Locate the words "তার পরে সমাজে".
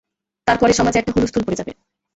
0.47-0.97